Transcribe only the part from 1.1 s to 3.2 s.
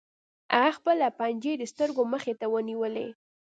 پنجې د سترګو مخې ته ونیولې